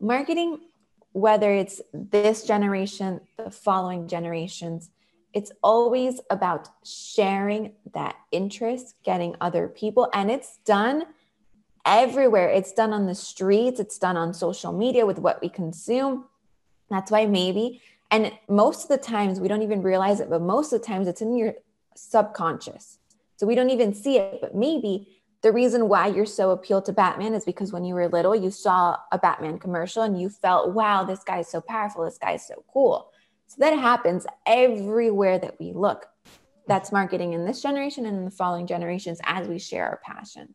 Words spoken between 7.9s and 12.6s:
that interest, getting other people, and it's done everywhere.